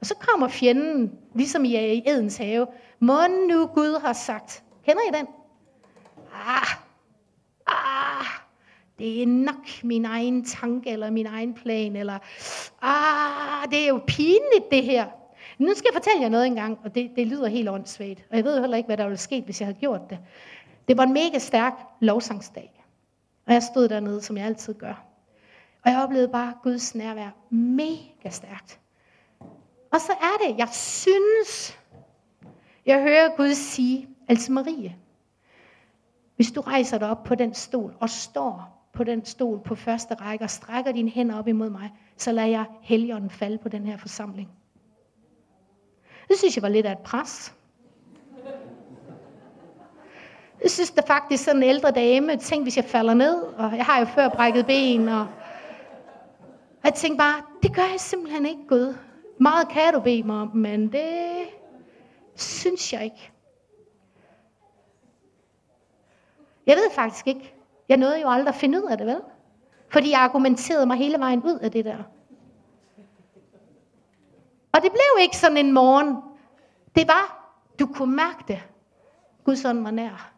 [0.00, 2.66] Og så kommer fjenden, ligesom i øh, Edens have.
[3.00, 4.62] Må nu Gud har sagt.
[4.86, 5.26] Kender I den?
[6.34, 6.68] Ah,
[7.66, 8.26] ah,
[8.98, 12.18] det er nok min egen tanke, eller min egen plan, eller
[12.82, 15.06] ah, det er jo pinligt det her.
[15.58, 18.26] Nu skal jeg fortælle jer noget engang, og det, det lyder helt åndssvagt.
[18.30, 20.18] Og jeg ved heller ikke, hvad der ville ske, hvis jeg havde gjort det.
[20.88, 22.84] Det var en mega stærk lovsangsdag.
[23.46, 25.04] Og jeg stod dernede, som jeg altid gør.
[25.84, 28.80] Og jeg oplevede bare Guds nærvær mega stærkt.
[29.92, 31.78] Og så er det, jeg synes,
[32.86, 34.96] jeg hører Gud sige, altså Marie,
[36.36, 40.14] hvis du rejser dig op på den stol og står på den stol på første
[40.14, 43.86] række og strækker dine hænder op imod mig, så lader jeg helligånden falde på den
[43.86, 44.48] her forsamling.
[46.28, 47.54] Det synes jeg var lidt af et pres.
[50.62, 53.84] Jeg synes da faktisk sådan en ældre dame, tænk hvis jeg falder ned, og jeg
[53.84, 55.26] har jo før brækket ben, og
[56.84, 58.94] jeg tænkte bare, det gør jeg simpelthen ikke, Gud.
[59.38, 61.46] Meget kan du bede mig om, men det
[62.34, 63.30] synes jeg ikke.
[66.66, 67.54] Jeg ved faktisk ikke.
[67.88, 69.20] Jeg nåede jo aldrig at finde ud af det, vel?
[69.88, 71.98] Fordi jeg argumenterede mig hele vejen ud af det der.
[74.74, 76.16] Og det blev ikke sådan en morgen.
[76.94, 78.62] Det var, du kunne mærke det.
[79.44, 80.32] Guds ånd var nær.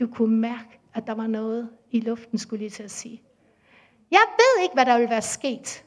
[0.00, 3.22] Du kunne mærke, at der var noget i luften, skulle lige til at sige.
[4.10, 5.84] Jeg ved ikke, hvad der vil være sket.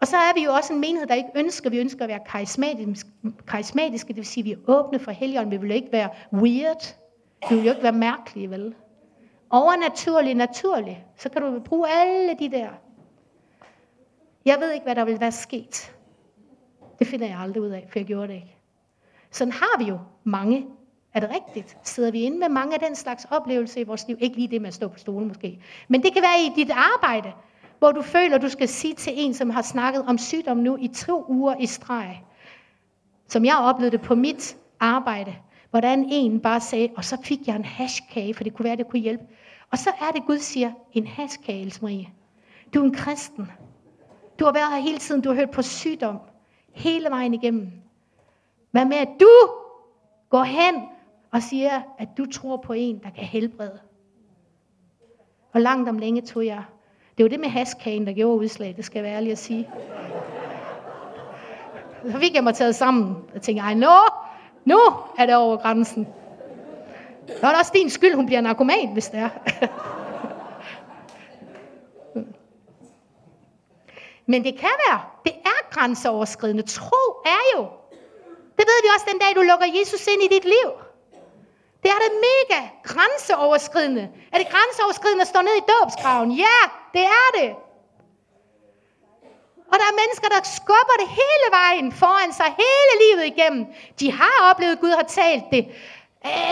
[0.00, 2.20] Og så er vi jo også en menighed, der ikke ønsker, vi ønsker at være
[2.26, 3.10] karismatiske,
[3.46, 5.50] karismatiske det vil sige, at vi er åbne for helgen.
[5.50, 6.96] Vi vil ikke være weird.
[7.50, 8.74] Vi vil jo ikke være mærkelige, vel?
[9.50, 11.06] Overnaturlig, naturlig.
[11.16, 12.68] Så kan du bruge alle de der.
[14.44, 15.97] Jeg ved ikke, hvad der vil være sket.
[16.98, 18.56] Det finder jeg aldrig ud af, for jeg gjorde det ikke.
[19.30, 20.66] Sådan har vi jo mange.
[21.14, 21.76] Er det rigtigt?
[21.82, 24.16] Sidder vi inde med mange af den slags oplevelser i vores liv?
[24.20, 25.60] Ikke lige det med at stå på stolen måske.
[25.88, 27.32] Men det kan være i dit arbejde,
[27.78, 30.88] hvor du føler, du skal sige til en, som har snakket om sygdom nu i
[30.88, 32.22] to uger i streg.
[33.28, 35.36] Som jeg oplevede det på mit arbejde.
[35.70, 38.88] Hvordan en bare sagde, og så fik jeg en hashkage, for det kunne være, det
[38.88, 39.24] kunne hjælpe.
[39.70, 42.08] Og så er det, Gud siger, en hashkage, Marie.
[42.74, 43.52] Du er en kristen.
[44.38, 46.18] Du har været her hele tiden, du har hørt på sygdom
[46.78, 47.72] hele vejen igennem.
[48.70, 49.28] Hvad med, at du
[50.30, 50.74] går hen
[51.30, 53.78] og siger, at du tror på en, der kan helbrede.
[55.52, 56.62] Og langt om længe tog jeg.
[57.18, 59.68] Det var det med haskagen, der gjorde udslag, det skal jeg være ærlig at sige.
[62.10, 63.96] Så fik jeg mig taget sammen og tænkte, ej, nå,
[64.64, 64.78] nu
[65.18, 66.08] er det over grænsen.
[67.26, 69.28] Det er også din skyld, hun bliver narkoman, hvis det er.
[74.30, 76.62] Men det kan være, det er grænseoverskridende.
[76.62, 77.02] Tro
[77.36, 77.62] er jo.
[78.56, 80.70] Det ved vi også den dag, du lukker Jesus ind i dit liv.
[81.82, 82.60] Det er det mega
[82.90, 84.04] grænseoverskridende.
[84.32, 86.30] Er det grænseoverskridende at stå ned i dåbsgraven?
[86.32, 86.58] Ja,
[86.94, 87.50] det er det.
[89.70, 93.66] Og der er mennesker, der skubber det hele vejen foran sig, hele livet igennem.
[94.00, 95.64] De har oplevet, at Gud har talt det.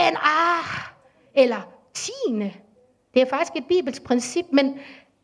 [0.08, 0.68] En ah,
[1.34, 1.60] eller
[1.94, 2.54] tiende.
[3.14, 4.78] Det er faktisk et bibelsk princip, men,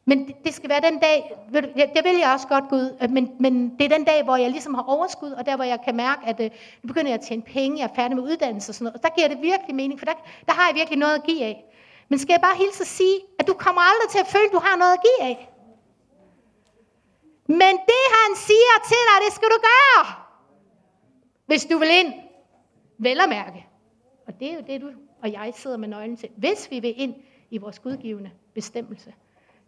[0.04, 1.38] men det skal være den dag,
[1.94, 4.50] det vil jeg også godt Gud, øh, men, men det er den dag, hvor jeg
[4.50, 6.50] ligesom har overskud, og der hvor jeg kan mærke, at øh,
[6.82, 9.02] nu begynder jeg at tjene penge, jeg er færdig med uddannelse og sådan noget, og
[9.02, 10.12] der giver det virkelig mening, for der,
[10.46, 11.64] der har jeg virkelig noget at give af.
[12.08, 14.52] Men skal jeg bare hilse og sige, at du kommer aldrig til at føle, at
[14.52, 15.48] du har noget at give af.
[17.46, 20.04] Men det han siger til dig, det skal du gøre.
[21.46, 22.12] Hvis du vil ind.
[22.98, 23.66] Vel at mærke.
[24.26, 24.90] Og det er jo det, du
[25.22, 26.28] og jeg sidder med nøglen til.
[26.36, 27.14] Hvis vi vil ind
[27.50, 29.14] i vores gudgivende bestemmelse,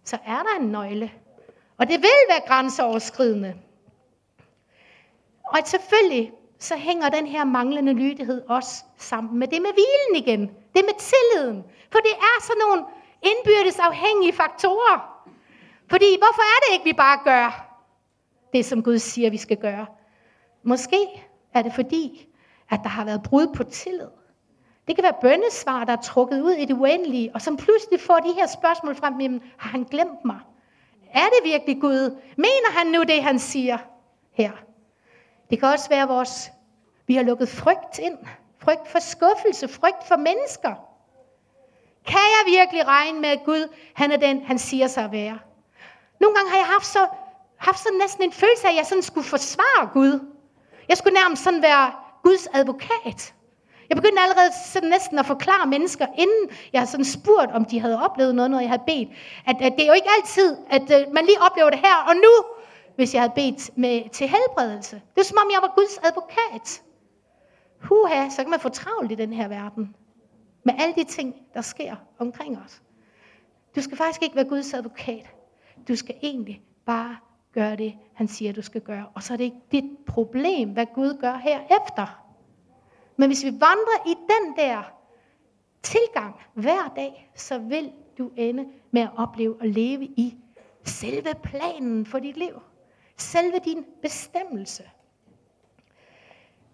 [0.05, 1.13] så er der en nøgle.
[1.79, 3.55] Og det vil være grænseoverskridende.
[5.45, 10.41] Og selvfølgelig så hænger den her manglende lydighed også sammen med det med hvilen igen.
[10.75, 11.65] Det med tilliden.
[11.93, 12.85] For det er sådan nogle
[13.23, 15.25] indbyrdes afhængige faktorer.
[15.91, 17.77] Fordi hvorfor er det ikke, vi bare gør
[18.53, 19.87] det, som Gud siger, vi skal gøre?
[20.63, 21.07] Måske
[21.55, 22.29] er det fordi,
[22.71, 24.09] at der har været brud på tillid.
[24.87, 28.19] Det kan være bøndesvar, der er trukket ud i det uendelige, og som pludselig får
[28.19, 30.39] de her spørgsmål frem, jamen, har han glemt mig?
[31.15, 32.21] Er det virkelig Gud?
[32.37, 33.79] Mener han nu det, han siger
[34.33, 34.51] her?
[35.51, 36.53] Det kan også være vores,
[37.07, 38.19] vi har lukket frygt ind.
[38.59, 40.75] Frygt for skuffelse, frygt for mennesker.
[42.07, 45.39] Kan jeg virkelig regne med, at Gud, han er den, han siger sig at være?
[46.21, 47.07] Nogle gange har jeg haft så,
[47.57, 50.21] haft så næsten en følelse af, at jeg sådan skulle forsvare Gud.
[50.89, 51.93] Jeg skulle nærmest sådan være
[52.23, 53.35] Guds advokat.
[53.95, 58.05] Jeg begyndte allerede sådan næsten at forklare mennesker, inden jeg sådan spurgt, om de havde
[58.05, 59.09] oplevet noget, når jeg havde bedt.
[59.47, 62.15] At, at det er jo ikke altid, at øh, man lige oplever det her og
[62.15, 62.33] nu,
[62.97, 65.03] hvis jeg havde bedt med, til helbredelse.
[65.15, 66.83] Det er som om, jeg var Guds advokat.
[67.83, 69.95] Huha, så kan man få travlt i den her verden.
[70.65, 72.83] Med alle de ting, der sker omkring os.
[73.77, 75.27] Du skal faktisk ikke være Guds advokat.
[75.89, 77.17] Du skal egentlig bare
[77.53, 79.07] gøre det, han siger, du skal gøre.
[79.15, 82.24] Og så er det ikke dit problem, hvad Gud gør herefter.
[83.17, 84.83] Men hvis vi vandrer i den der
[85.83, 90.37] tilgang hver dag, så vil du ende med at opleve at leve i
[90.85, 92.63] selve planen for dit liv.
[93.17, 94.83] Selve din bestemmelse.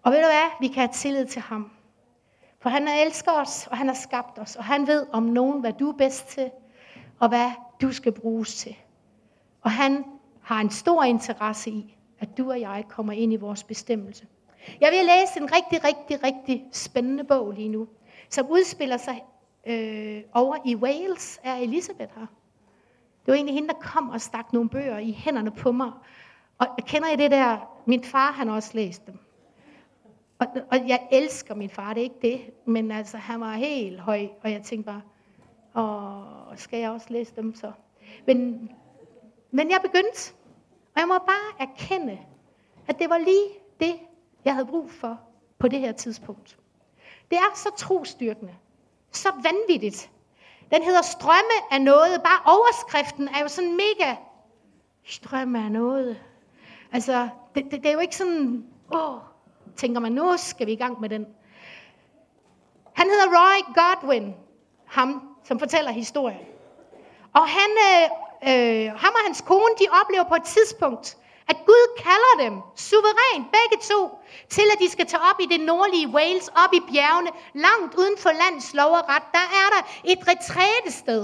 [0.03, 0.49] Og ved du hvad?
[0.59, 1.71] Vi kan have tillid til ham.
[2.59, 5.73] For han elsker os, og han har skabt os, og han ved om nogen, hvad
[5.73, 6.51] du er bedst til,
[7.19, 7.51] og hvad
[7.81, 8.75] du skal bruges til.
[9.61, 10.05] Og han
[10.41, 14.27] har en stor interesse i, at du og jeg kommer ind i vores bestemmelse.
[14.81, 17.87] Jeg vil læse en rigtig, rigtig, rigtig spændende bog lige nu,
[18.29, 19.23] som udspiller sig
[19.67, 22.25] øh, over i Wales, er Elisabeth her.
[23.25, 25.91] Det var egentlig hende, der kom og stak nogle bøger i hænderne på mig.
[26.57, 27.57] Og kender I det der?
[27.85, 29.17] Min far, han har også læst dem.
[30.39, 32.41] Og, og jeg elsker min far, det er ikke det.
[32.65, 35.01] Men altså, han var helt høj, og jeg tænkte bare,
[35.73, 37.71] og skal jeg også læse dem så?
[38.27, 38.69] Men,
[39.51, 40.33] men jeg begyndte,
[40.95, 42.19] og jeg må bare erkende,
[42.87, 43.93] at det var lige det,
[44.45, 45.19] jeg havde brug for
[45.59, 46.57] på det her tidspunkt.
[47.31, 48.55] Det er så trostyrkende,
[49.11, 50.11] så vanvittigt.
[50.71, 52.21] Den hedder strømme af noget.
[52.23, 54.15] Bare overskriften er jo sådan mega
[55.03, 56.21] strømme af noget.
[56.91, 59.17] Altså, det, det, det er jo ikke sådan, åh,
[59.75, 61.25] tænker man, nu skal vi i gang med den.
[62.93, 64.35] Han hedder Roy Godwin,
[64.85, 66.45] ham, som fortæller historien.
[67.33, 68.09] Og han, øh,
[68.49, 71.17] øh, ham og hans kone, de oplever på et tidspunkt,
[71.51, 73.99] at Gud kalder dem suverænt, begge to,
[74.55, 77.31] til at de skal tage op i det nordlige Wales, op i bjergene,
[77.67, 79.27] langt uden for lands lov og ret.
[79.37, 81.21] Der er der et retrætested.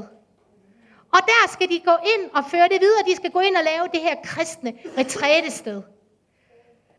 [1.16, 3.04] Og der skal de gå ind og føre det videre.
[3.08, 5.82] De skal gå ind og lave det her kristne retrætested.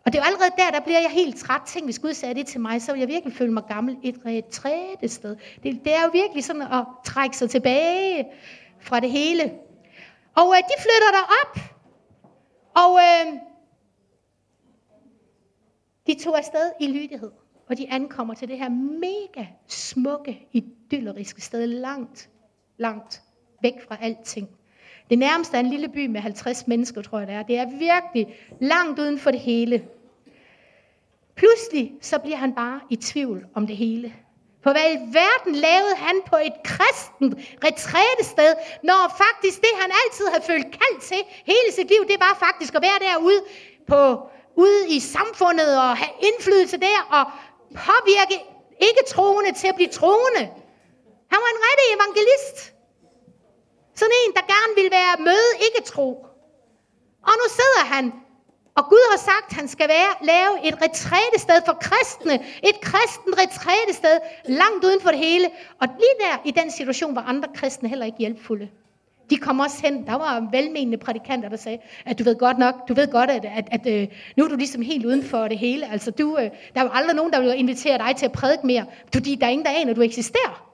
[0.04, 1.62] Og det er jo allerede der, der bliver jeg helt træt.
[1.66, 3.96] Tænk, hvis Gud sagde det til mig, så ville jeg virkelig føle mig gammel.
[4.02, 5.36] Et retrætested.
[5.62, 8.26] Det, det er jo virkelig sådan at trække sig tilbage
[8.80, 9.52] fra det hele.
[10.36, 11.77] Og øh, de flytter der op.
[12.84, 13.32] Og øh,
[16.06, 17.30] de tog afsted i lydighed,
[17.68, 22.30] og de ankommer til det her mega smukke, idylleriske sted, langt,
[22.76, 23.22] langt
[23.62, 24.48] væk fra alting.
[25.10, 27.42] Det nærmeste er en lille by med 50 mennesker, tror jeg det er.
[27.42, 29.88] Det er virkelig langt uden for det hele.
[31.34, 34.14] Pludselig så bliver han bare i tvivl om det hele.
[34.62, 37.34] For hvad i verden lavede han på et kristent
[37.66, 38.50] retrætested,
[38.82, 41.20] når faktisk det, han altid havde følt kaldt til
[41.52, 43.40] hele sit liv, det var faktisk at være derude
[43.92, 44.02] på,
[44.64, 47.24] ude i samfundet og have indflydelse der og
[47.86, 48.36] påvirke
[48.88, 50.42] ikke troende til at blive troende.
[51.32, 52.56] Han var en rigtig evangelist.
[53.94, 56.08] Sådan en, der gerne ville være møde ikke tro.
[57.28, 58.12] Og nu sidder han
[58.78, 62.34] og Gud har sagt, at han skal være, lave et retrætested for kristne.
[62.70, 65.46] Et kristen retrætested langt uden for det hele.
[65.80, 68.68] Og lige der i den situation var andre kristne heller ikke hjælpfulde.
[69.30, 72.74] De kom også hen, der var velmenende prædikanter, der sagde, at du ved godt nok,
[72.88, 75.58] du ved godt, at, at, at, at nu er du ligesom helt uden for det
[75.58, 75.92] hele.
[75.92, 78.66] Altså, du, øh, der er jo aldrig nogen, der vil invitere dig til at prædike
[78.66, 80.64] mere, fordi der er ingen, der aner, at du eksisterer.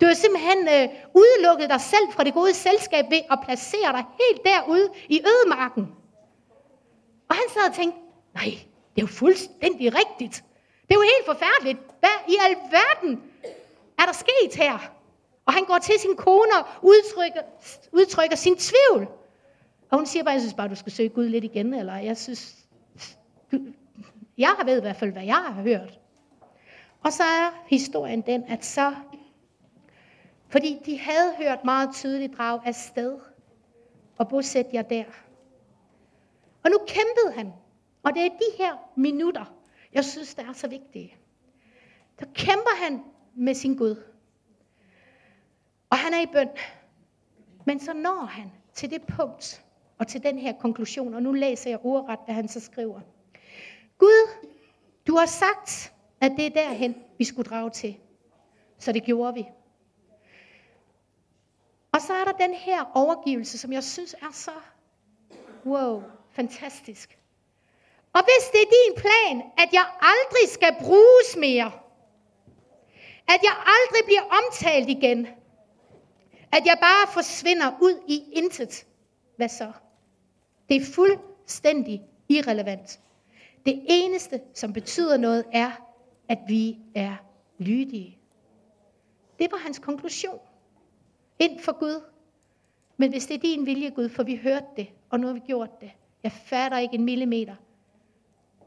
[0.00, 4.04] Du har simpelthen øh, udelukket dig selv fra det gode selskab ved at placere dig
[4.20, 5.99] helt derude i ødemarken.
[7.30, 8.00] Og han sad og tænkte,
[8.34, 8.50] nej,
[8.94, 10.44] det er jo fuldstændig rigtigt.
[10.88, 11.78] Det er jo helt forfærdeligt.
[12.00, 13.22] Hvad i alverden
[13.98, 14.78] er der sket her?
[15.46, 17.40] Og han går til sin kone og udtrykker,
[17.92, 19.08] udtrykker sin tvivl.
[19.90, 22.16] Og hun siger bare, jeg synes bare, du skal søge Gud lidt igen, eller jeg
[22.16, 22.56] synes,
[24.38, 25.98] jeg ved i hvert fald, hvad jeg har hørt.
[27.04, 28.94] Og så er historien den, at så,
[30.48, 33.18] fordi de havde hørt meget tydeligt drag af sted
[34.18, 35.04] og bosæt jer der.
[36.64, 37.52] Og nu kæmpede han.
[38.02, 39.54] Og det er de her minutter,
[39.92, 41.16] jeg synes, der er så vigtige.
[42.20, 43.02] Der kæmper han
[43.34, 44.02] med sin Gud.
[45.90, 46.48] Og han er i bøn.
[47.66, 49.64] Men så når han til det punkt,
[49.98, 53.00] og til den her konklusion, og nu læser jeg ordret, hvad han så skriver.
[53.98, 54.46] Gud,
[55.06, 57.96] du har sagt, at det er derhen, vi skulle drage til.
[58.78, 59.46] Så det gjorde vi.
[61.92, 64.50] Og så er der den her overgivelse, som jeg synes er så,
[65.66, 67.18] wow, fantastisk.
[68.12, 71.72] Og hvis det er din plan, at jeg aldrig skal bruges mere,
[73.28, 75.26] at jeg aldrig bliver omtalt igen,
[76.52, 78.86] at jeg bare forsvinder ud i intet,
[79.36, 79.72] hvad så?
[80.68, 83.00] Det er fuldstændig irrelevant.
[83.66, 85.70] Det eneste, som betyder noget, er,
[86.28, 87.16] at vi er
[87.58, 88.18] lydige.
[89.38, 90.38] Det var hans konklusion.
[91.38, 92.04] Ind for Gud.
[92.96, 95.40] Men hvis det er din vilje, Gud, for vi hørte det, og nu har vi
[95.46, 95.90] gjort det.
[96.22, 97.56] Jeg fatter ikke en millimeter,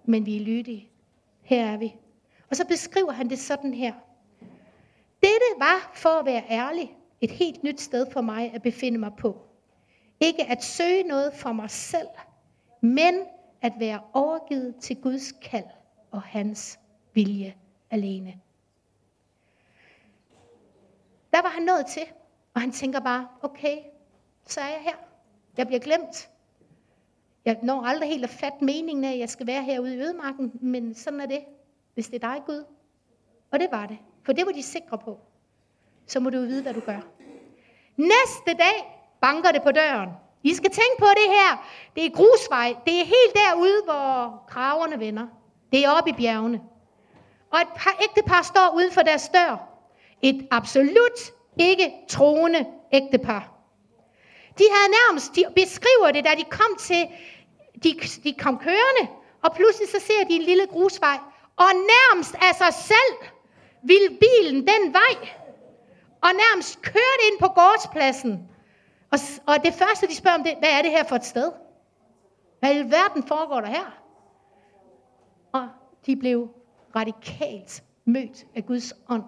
[0.05, 0.89] men vi er lydige.
[1.41, 1.95] Her er vi.
[2.49, 3.93] Og så beskriver han det sådan her.
[5.21, 9.11] Dette var, for at være ærlig, et helt nyt sted for mig at befinde mig
[9.17, 9.41] på.
[10.19, 12.07] Ikke at søge noget for mig selv,
[12.81, 13.25] men
[13.61, 15.65] at være overgivet til Guds kald
[16.11, 16.79] og hans
[17.13, 17.55] vilje
[17.91, 18.41] alene.
[21.33, 22.03] Der var han nået til,
[22.53, 23.77] og han tænker bare, okay,
[24.45, 24.95] så er jeg her.
[25.57, 26.29] Jeg bliver glemt.
[27.45, 30.51] Jeg når aldrig helt at fatte meningen af, at jeg skal være herude i ødemarken,
[30.61, 31.39] men sådan er det,
[31.93, 32.63] hvis det er dig, Gud.
[33.51, 35.19] Og det var det, for det var de sikre på.
[36.07, 36.99] Så må du vide, hvad du gør.
[37.97, 40.09] Næste dag banker det på døren.
[40.43, 41.67] I skal tænke på det her.
[41.95, 42.75] Det er grusvej.
[42.85, 45.27] Det er helt derude, hvor kraverne vender.
[45.71, 46.61] Det er oppe i bjergene.
[47.51, 49.69] Og et par ægtepar står uden for deres dør.
[50.21, 53.52] Et absolut ikke troende ægtepar.
[54.57, 57.07] De havde nærmest, de beskriver det, da de kom til,
[57.83, 59.05] de, de kom kørende,
[59.43, 61.17] og pludselig så ser de en lille grusvej,
[61.55, 63.29] og nærmest af sig selv
[63.83, 65.29] ville bilen den vej,
[66.21, 68.49] og nærmest kørte ind på gårdspladsen.
[69.11, 71.51] Og, og det første, de spørger om det, hvad er det her for et sted?
[72.59, 73.99] Hvad i verden foregår der her?
[75.51, 75.67] Og
[76.05, 76.49] de blev
[76.95, 79.23] radikalt mødt af Guds ånd.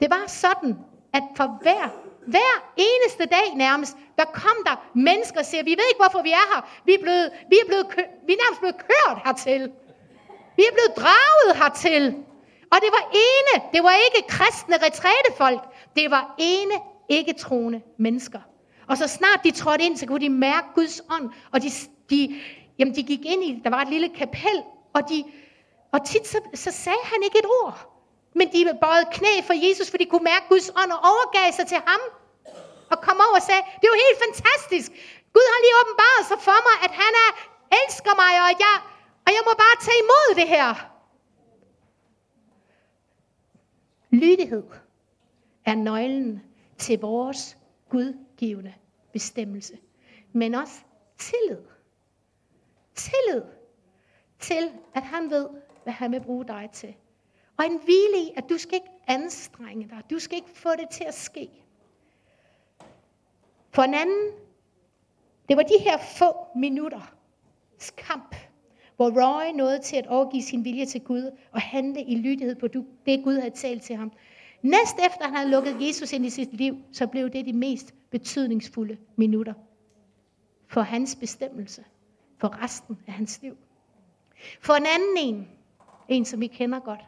[0.00, 0.76] Det var sådan,
[1.12, 5.86] at for hver, hver eneste dag nærmest, der kom der mennesker og siger, vi ved
[5.90, 6.60] ikke, hvorfor vi er her.
[6.84, 7.86] Vi er, blevet, vi er, blevet,
[8.26, 9.62] vi er nærmest blevet kørt hertil.
[10.56, 12.04] Vi er blevet draget hertil.
[12.72, 15.62] Og det var ene, det var ikke kristne retrætefolk,
[15.96, 16.74] det var ene
[17.08, 18.40] ikke troende mennesker.
[18.88, 21.70] Og så snart de trådte ind, så kunne de mærke Guds ånd, og de,
[22.10, 22.40] de,
[22.78, 24.62] jamen de gik ind i, der var et lille kapel,
[24.92, 25.24] og, de,
[25.92, 27.92] og tit så, så sagde han ikke et ord.
[28.34, 31.66] Men de bøjede knæ for Jesus, for de kunne mærke Guds ånd og overgav sig
[31.66, 32.00] til ham.
[32.92, 34.88] Og kom over og sagde, det er jo helt fantastisk.
[35.34, 37.30] Gud har lige åbenbaret sig for mig, at han er,
[37.80, 38.76] elsker mig, og jeg,
[39.26, 40.68] og jeg må bare tage imod det her.
[44.10, 44.64] Lydighed
[45.64, 46.42] er nøglen
[46.78, 47.56] til vores
[47.88, 48.74] gudgivende
[49.12, 49.78] bestemmelse.
[50.32, 50.80] Men også
[51.18, 51.62] tillid.
[52.94, 53.42] Tillid
[54.38, 55.48] til, at han ved,
[55.82, 56.94] hvad han vil bruge dig til.
[57.58, 60.02] Og en hvile i, at du skal ikke anstrenge dig.
[60.10, 61.50] Du skal ikke få det til at ske.
[63.76, 64.30] For en anden,
[65.48, 67.14] det var de her få minutter
[67.96, 68.36] kamp,
[68.96, 72.68] hvor Roy nåede til at overgive sin vilje til Gud og handle i lydighed på
[73.06, 74.12] det, Gud havde talt til ham.
[74.62, 77.94] Næst efter han havde lukket Jesus ind i sit liv, så blev det de mest
[78.10, 79.54] betydningsfulde minutter
[80.66, 81.84] for hans bestemmelse,
[82.38, 83.56] for resten af hans liv.
[84.60, 85.48] For en anden en,
[86.08, 87.04] en som vi kender godt,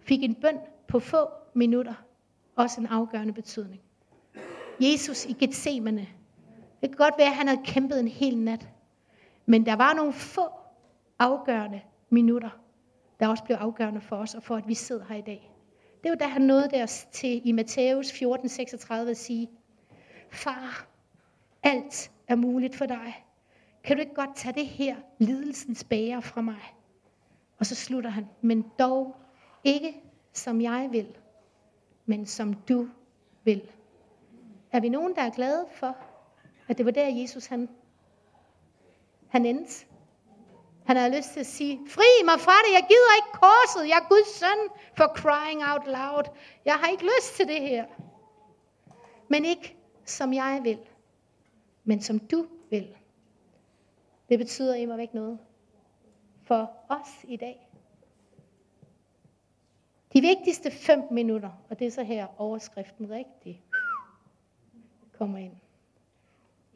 [0.00, 1.94] fik en bøn på få minutter
[2.56, 3.80] også en afgørende betydning.
[4.80, 6.08] Jesus i Gethsemane.
[6.80, 8.68] Det kan godt være, at han havde kæmpet en hel nat.
[9.46, 10.48] Men der var nogle få
[11.18, 12.50] afgørende minutter,
[13.20, 15.50] der også blev afgørende for os, og for at vi sidder her i dag.
[16.02, 19.50] Det var da han nåede der til i Matthæus 14:36 at sige,
[20.30, 20.86] Far,
[21.64, 23.24] Alt er muligt for dig.
[23.84, 26.74] Kan du ikke godt tage det her lidelsens bære fra mig?
[27.58, 29.16] Og så slutter han, men dog
[29.64, 30.02] ikke
[30.32, 31.16] som jeg vil,
[32.06, 32.88] men som du
[33.44, 33.62] vil.
[34.74, 35.96] Er vi nogen, der er glade for,
[36.68, 37.68] at det var der, Jesus han,
[39.28, 39.86] han endte?
[40.86, 43.98] Han har lyst til at sige, fri mig fra det, jeg gider ikke korset, jeg
[44.04, 46.24] er Guds søn for crying out loud.
[46.64, 47.86] Jeg har ikke lyst til det her.
[49.28, 50.78] Men ikke som jeg vil,
[51.84, 52.96] men som du vil.
[54.28, 55.38] Det betyder imod væk noget
[56.42, 57.68] for os i dag.
[60.12, 63.64] De vigtigste fem minutter, og det er så her overskriften rigtig
[65.18, 65.52] kommer ind.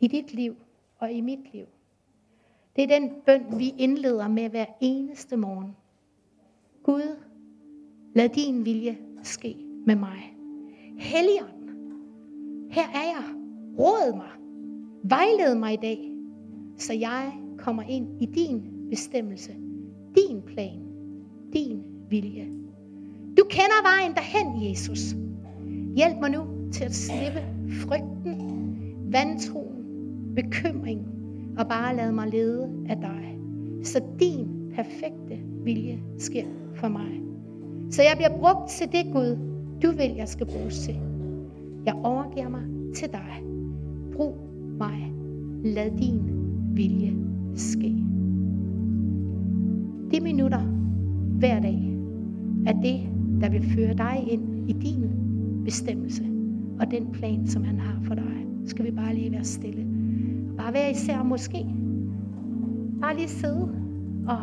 [0.00, 0.56] I dit liv
[0.98, 1.66] og i mit liv.
[2.76, 5.76] Det er den bøn, vi indleder med hver eneste morgen.
[6.82, 7.16] Gud,
[8.14, 10.36] lad din vilje ske med mig.
[10.98, 11.68] Helligånd,
[12.70, 13.34] her er jeg.
[13.78, 14.30] Råd mig.
[15.02, 16.12] Vejled mig i dag,
[16.76, 19.52] så jeg kommer ind i din bestemmelse,
[20.16, 20.80] din plan,
[21.52, 22.44] din vilje.
[23.38, 25.00] Du kender vejen derhen, Jesus.
[25.96, 28.40] Hjælp mig nu til at slippe frygten,
[29.12, 29.84] vantroen,
[30.34, 31.06] bekymring
[31.58, 33.38] og bare lade mig lede af dig.
[33.82, 36.44] Så din perfekte vilje sker
[36.74, 37.20] for mig.
[37.90, 39.38] Så jeg bliver brugt til det Gud,
[39.82, 40.96] du vil, jeg skal bruges til.
[41.86, 42.62] Jeg overgiver mig
[42.94, 43.42] til dig.
[44.12, 44.36] Brug
[44.78, 45.12] mig.
[45.64, 46.20] Lad din
[46.72, 47.14] vilje
[47.54, 47.94] ske.
[50.10, 50.60] De minutter
[51.38, 51.98] hver dag
[52.66, 53.00] er det,
[53.40, 55.10] der vil føre dig ind i din
[55.64, 56.37] bestemmelse
[56.80, 58.46] og den plan, som han har for dig.
[58.66, 59.86] Skal vi bare lige være stille.
[60.56, 61.66] Bare være især måske.
[63.00, 63.74] Bare lige sidde
[64.28, 64.38] og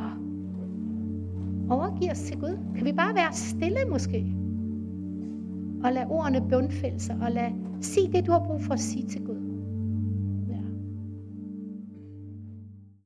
[1.69, 2.57] overgive os til Gud.
[2.75, 4.36] Kan vi bare være stille måske?
[5.83, 9.07] Og lad ordene bundfælde sig, og lad sige det, du har brug for at sige
[9.07, 9.24] til Gud.